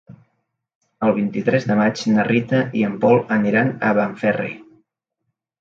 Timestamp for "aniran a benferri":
3.39-4.53